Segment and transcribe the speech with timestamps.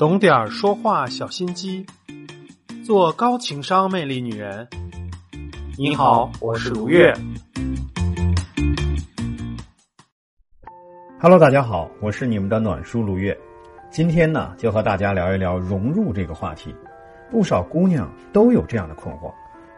[0.00, 1.84] 懂点儿说话小心机，
[2.86, 4.66] 做高情商魅力女人。
[5.76, 7.12] 你好，我是卢月。
[11.20, 13.38] Hello，大家好，我是你们的暖叔卢月。
[13.90, 16.74] 今天呢，就和大家聊一聊融入这个话题。
[17.30, 19.30] 不少姑娘都有这样的困惑：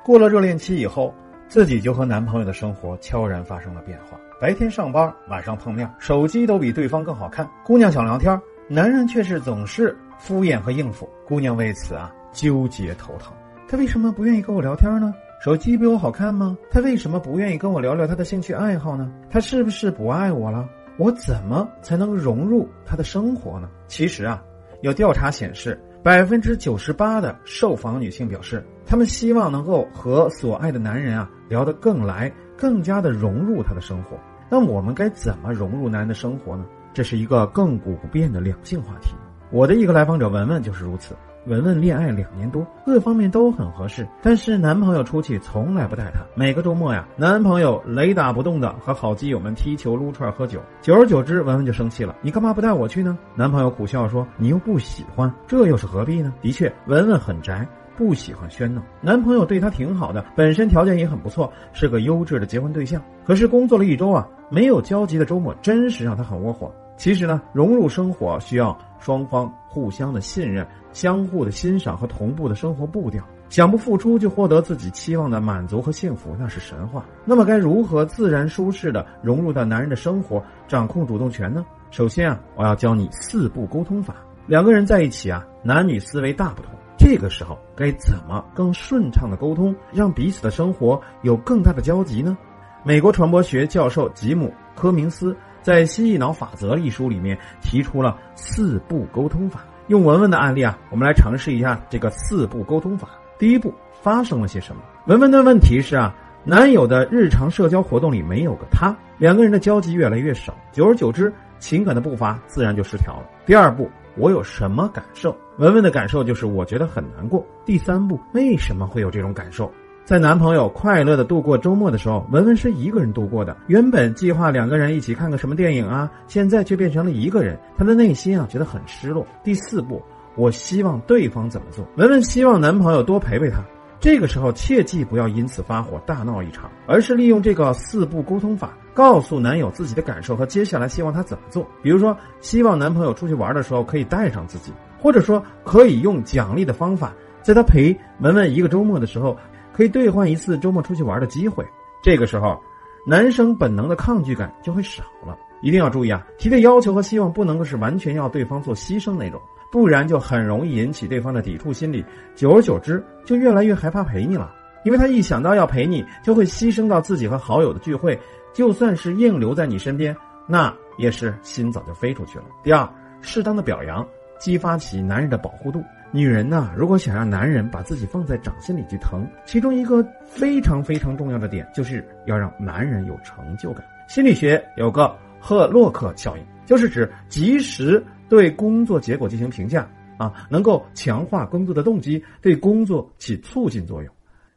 [0.04, 1.12] 过了热恋期以后，
[1.48, 4.16] 自己就和男朋友的生活悄然发生了变化。
[4.40, 7.50] 白天上班，晚上碰面，手机都比对方更好看。
[7.64, 8.40] 姑娘想聊天，
[8.72, 11.06] 男人却是总是敷衍和应付。
[11.26, 13.30] 姑娘为此啊纠结头疼。
[13.68, 15.12] 他为什么不愿意跟我聊天呢？
[15.44, 16.56] 手机比我好看吗？
[16.70, 19.12] 他为什么不愿意跟我聊聊他的兴趣爱好呢？
[19.28, 20.66] 他是不是不爱我了？
[20.96, 23.68] 我怎么才能融入他的生活呢？
[23.88, 24.42] 其实啊，
[24.80, 34.18] 有调查显示，百分之九十八的受访女性表示，她们希望能够和所爱的男人啊聊得更来，更加的融入他的生活。
[34.48, 36.64] 那我们该怎么融入男人的生活呢？
[36.92, 39.14] 这是一个亘古不变的两性话题。
[39.50, 41.14] 我的一个来访者文文就是如此。
[41.46, 46.20] 文文恋爱两年多，各方面都很合适，但是男朋友出去从来不带她。
[46.36, 50.60] 每个周末呀，男朋友雷打不动的和好基友们踢球、撸串、喝酒。
[50.80, 57.66] 久而久之，文文就生气了：“你干嘛不带我去呢？”男朋友苦笑说：“你又不喜欢，这又是何必呢？”的确，文文很宅。
[57.94, 63.02] 不喜欢喧闹，男朋友对她挺好的，本身条件也很不错，是个优质的结婚对象。
[63.24, 66.72] 可是工作了一周啊，没有交集的周末，真是让她很窝火。
[66.96, 73.24] 其实呢，融入生活需要双方互相的信任、相互的欣赏和同步的生活步调。
[73.48, 77.04] 想不付出就获得自己期望的满足和幸福，那是神话。
[77.22, 81.62] 那么该如何自然舒适的融入到男人的生活，掌控主动权呢？
[81.90, 84.16] 首先啊，我要教你四步沟通法。
[84.46, 86.72] 两个人在一起啊，男女思维大不同。
[86.96, 92.38] 这个时候该怎么更顺畅的沟通，让彼此的生活有更大的交集呢？
[92.84, 99.64] 美国传播学教授吉姆·科明斯在《蜥蜴脑法则》一书里面提出了四步沟通法。
[99.88, 103.08] 用文文的案例啊，我们来尝试一下这个四步沟通法。
[103.38, 104.82] 第一步，发生了些什么？
[105.06, 106.14] 文文的问题是啊，
[106.44, 113.26] 男友的日常社交活动里没有个他，两个人的交集越来越少，久而久之，情感的步伐自然就失调了。
[113.46, 113.90] 第二步。
[114.14, 115.34] 我有什么感受？
[115.56, 117.42] 文文的感受就是我觉得很难过。
[117.64, 119.72] 第三步，为什么会有这种感受？
[120.04, 123.56] 在男朋友快乐的度过周末的时候，文文是一个人度过的。
[123.68, 129.24] 原本计划两个人一起看个什么电影啊，现在却变成了一个人，她的内心啊觉得很失落。
[129.44, 130.02] 第四步，
[130.34, 131.86] 我希望对方怎么做？
[131.96, 133.64] 文文希望男朋友多陪陪她。
[134.00, 141.64] 这个时候切记不要因此发火大闹一场，而是利用这个四步沟通法，告诉男友自己的感受和接下来希望他怎么做。
[141.80, 149.38] 比如说，希望男朋友出去玩的时候可以带上自己，或者说可以用奖励的方法，在他陪文文一个周末的时候，
[149.72, 151.66] 可以兑换一次周末出去玩的机会。
[152.02, 152.60] 这个时候，
[153.06, 155.36] 男生本能的抗拒感就会少了。
[155.60, 159.40] 一定要注意啊，提的要求和希望不能够是完全要对方做牺牲那种。
[159.70, 164.52] 不然就很容易引起对方的抵触心理，久而久之就越来越害怕陪你了。
[164.84, 168.18] 因为他一想到要陪你，就会牺牲到自己和好友的聚会，
[168.52, 170.14] 就算是硬留在你身边，
[170.46, 172.44] 那也是心早就飞出去了。
[172.62, 172.86] 第二，
[173.20, 174.06] 适当的表扬，
[174.38, 175.80] 激发起男人的保护度。
[176.12, 183.82] 女人呢，如果想让男人把自己放在掌心里去疼，其中一个非常非常重要的点，就是要让男人有成就感。
[184.08, 188.04] 心理学有个赫洛克效应，就是指及时。
[188.28, 189.86] 对工作结果进行评价
[190.16, 194.10] 啊，能够强化工作的动机，对工作起促进作用。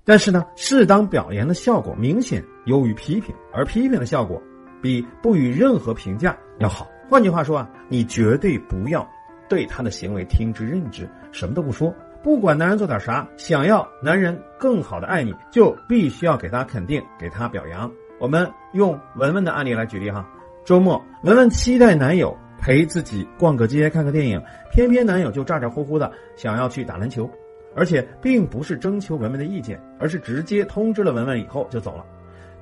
[0.06, 4.42] 但是呢，适当表扬的效果明显优于批评，而批评的效果
[4.82, 6.88] 比不予任何评价要好。
[7.10, 9.06] 换句话说啊，你绝对不要
[9.50, 11.94] 对他的行为听之任之，什么都不说。
[12.24, 17.92] 不管男人做点啥，想要男人更好的爱你，就必须要给他肯定，给他表扬。
[18.20, 20.28] 我们用文文的案例来举例哈，
[20.66, 22.36] 周末文文期待男友。
[22.58, 24.42] 陪自己逛个街、看个电影，
[24.72, 27.30] 偏偏男友就咋咋呼呼的想要去打篮球，
[27.76, 32.04] 而且并不是征求文文的意见，而是直接通知了文文以后就走了。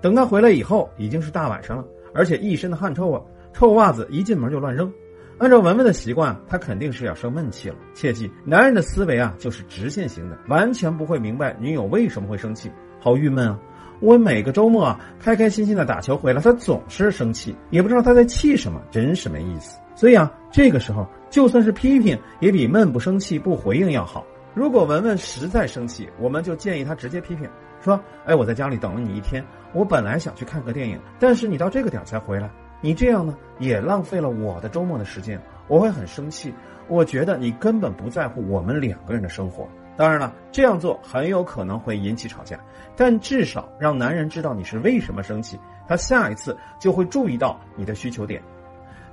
[0.02, 3.22] 等他回来以后，已经是大晚上了，而且一身的汗臭啊，
[3.54, 4.92] 臭袜子一进门就乱扔。
[5.40, 7.76] 按照文文的习惯，他肯定是要生闷气了。
[7.94, 13.60] 切记，男人的思维啊就是直线型的，完全不会明白女友为什么会生气，好郁闷啊。
[14.00, 19.80] 我每个周末啊，开开心心的打球回来，他总是生气，也不知道他在气什么，真是没意思。
[19.96, 24.26] 所以啊，这个时候就算是批评，也比闷不生气不回应要好。
[24.54, 27.50] 如果文文实在生气，我们就建议他直接批评，
[27.82, 29.44] 说：“哎，我在家里等了你一天，
[29.74, 32.52] 我本来想去看个电影，但是你到这个点才回来，
[32.84, 35.40] 你这样呢，也浪费了我的周末的时间，
[35.70, 36.54] 我会很生气。
[36.90, 39.66] 我觉得你根本不在乎我们两个人的生活。”
[39.96, 42.60] 当然了，这样做很有可能会引起吵架，
[42.98, 45.58] 但至少让男人知道你是为什么生气，
[45.88, 48.42] 他下一次就会注意到你的需求点。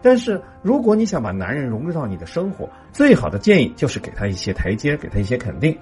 [0.03, 5.79] 但是如果你想把男人融入到你的生活，最好的建议就是给他一些台阶，给他一些肯定。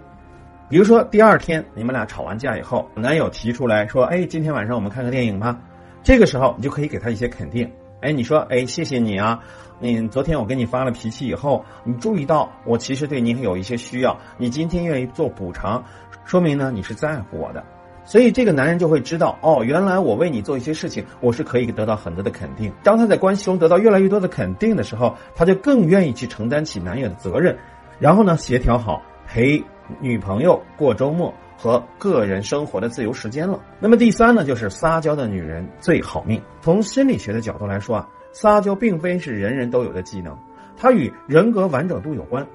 [0.69, 5.59] 比如说第二天你们俩吵完架以后，男友提出来说：“哎，今天晚上我们看个电影吧。”
[6.03, 7.71] 这个时候你就可以给他一些肯定。
[8.01, 9.41] 哎，你说，哎，谢谢你啊！
[9.81, 15.85] 你昨天我跟你发了脾气以后，你注意到我其实对你有一些需要，你今天愿意做补偿，
[16.25, 17.65] 说明呢你是在乎我的。
[18.05, 22.73] 所以这个男人就会知道，哦，原来我为你做一些事情，我是可以得到很多的肯定。
[22.83, 27.59] 当他在关系中得到越来越多的肯定的时候，他就更愿意去承担起男友的责任，
[27.99, 29.63] 然后呢，协调好陪。
[30.01, 33.61] 女朋友过周末和个人生活的自由时间了。
[33.81, 36.41] 那么第三呢，就是撒娇的女人最好命。
[36.63, 40.39] 从心理学的角度来说啊，撒娇并非是人人都有的技能，
[40.77, 42.47] 它与人格完整度有关。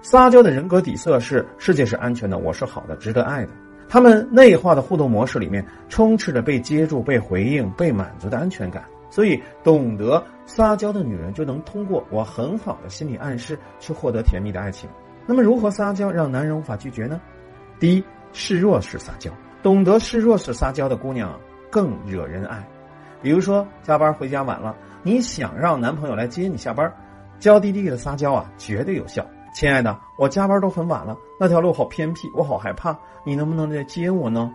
[0.00, 3.50] 撒娇的人格底色是世界是安全的，我是好的，值得爱的。
[3.88, 8.82] 他们内化的互动模式里面充斥着被接住、被回应、被满足的安全感。
[9.08, 14.90] 所以，懂得撒娇的女人就能通过我很好的心理暗示去获得甜蜜的爱情。
[15.24, 17.20] 那么如何撒娇让男人无法拒绝呢？
[17.78, 18.04] 第一，
[18.38, 19.30] 示弱式撒娇，
[19.62, 21.40] 懂得示弱式撒娇的姑娘
[21.70, 22.62] 更惹人爱。
[23.22, 26.92] 比如说加班回家晚了，你想让男朋友来接你下班，
[27.38, 29.26] 娇滴滴的撒娇啊，绝对有效。
[29.54, 32.94] 亲爱的，我加班都很晚了，那条路好偏僻，我好害怕，
[33.24, 34.52] 你能不能来接我呢？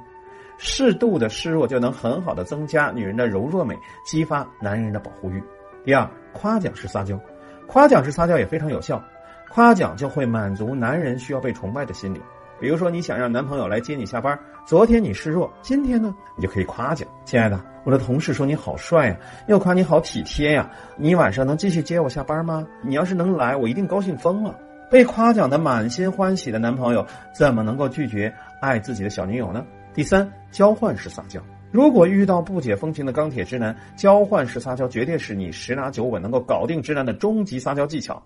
[0.60, 3.76] 适度的示弱就能很好的增加女人的柔弱美，
[4.06, 5.44] 激发男人的保护欲。
[5.84, 7.20] 第二，夸奖式撒娇，
[7.66, 9.04] 夸奖式撒娇也非常有效。
[9.50, 12.22] 夸奖就会满足男人需要被崇拜的心理。
[12.62, 14.38] 比如说，你想让男朋友来接你下班，
[14.68, 19.18] 昨天你示弱，今天呢，你就可以夸奖：“亲爱的，我的同事说你好帅呀，
[19.48, 20.70] 又夸你好体贴呀。
[20.96, 22.64] 你晚上能继续接我下班吗？
[22.84, 24.56] 你要是能来，我一定高兴疯了。”
[24.92, 27.04] 被夸奖的满心欢喜的男朋友，
[27.34, 28.32] 怎么能够拒绝
[28.62, 29.66] 爱自己的小女友呢？
[29.96, 31.42] 第三，交换式撒娇。
[31.72, 38.22] 如果遇到不解风情的钢铁直男，交换式撒娇绝对是你十拿九稳能够搞定直男的终极撒娇技巧。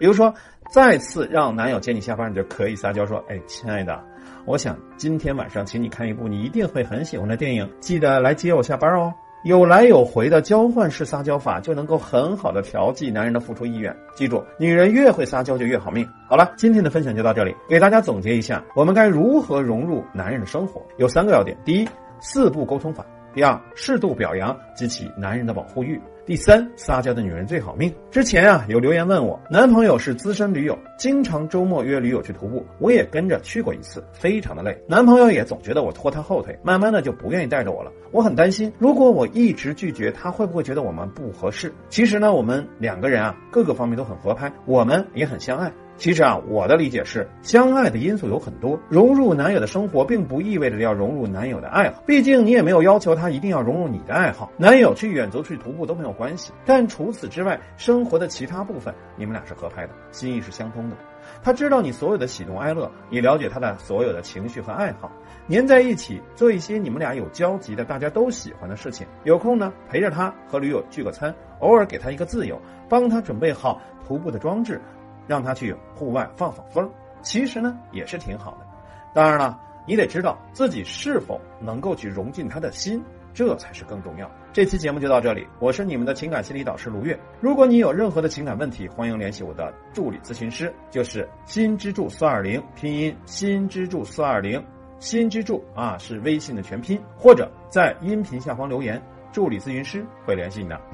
[0.00, 0.34] 比如说，
[0.72, 4.02] 再次让男友接你下班，你就可以撒娇说：“哎，亲爱的，
[4.46, 9.12] 我想今天晚上请你看一部你一定会很喜欢的电影，记得来接我下班哦。”
[9.44, 13.94] 有来有回的交换式撒娇法，就能够很好的调剂男人的付出意愿。
[14.14, 16.06] 记住，女人越会撒娇就越好命。
[16.28, 20.82] 好了，今天的分享就到这里，给大家总结一下，我们该如何融入男人的生活？
[20.98, 21.88] 有三个要点：第一，
[22.20, 26.00] 四步沟通法；第二，适度表扬，激起男人的保护欲。
[26.26, 27.92] 第三，撒娇的女人最好命。
[28.10, 34.76] 之前啊，有留言问我，男朋友是资深驴友，经常周末约驴友去徒步，我也跟着去过一次，非常的累。
[34.86, 37.90] 男朋友也总觉得我拖他后腿，慢慢的就不愿意带着我了。
[38.12, 41.72] 我很担心，如果我一直拒绝，他会不会觉得我们不合适？
[41.88, 45.72] 其实呢，我们两个人啊，各个方面都很合拍，我们也很相爱。
[46.00, 52.02] 其实啊，我的理解是，相爱的因素有很多，融入男友的生活，并不意味着要融入男友的爱好。
[52.06, 56.54] 毕竟你也没有要求他一定要融入你的爱好，男友去远足去徒步都没有关系。
[56.64, 60.96] 但除此之外，生活的其他部分，你们俩是合拍的，心意是相通的。
[61.42, 65.12] 他知道你所有的喜怒哀乐，你了解他的所有的情绪和爱好，
[65.50, 69.06] 粘在一起做一些你们俩有交集的、大家都喜欢的事情。
[69.24, 72.58] 有空呢，陪着他和驴友聚个餐，偶尔给他一个自由，
[72.88, 74.80] 帮他准备好徒步的装置。
[75.30, 76.90] 让他去户外放放风，
[77.22, 78.66] 其实呢也是挺好的。
[79.14, 79.56] 当然了，
[79.86, 83.00] 你得知道自己是否能够去融进他的心，
[83.32, 84.28] 这才是更重要。
[84.52, 87.16] 这期节目就到这里，我是你们的情感心理导师卢月。
[87.40, 94.60] 如果你有任何的情感问题，欢迎联系我的助理咨询师，就是新之助四二零拼音新之助四二零
[94.98, 100.89] 新之助啊是微信的全拼，或者在音频下方留言，助理咨询师会联系你的。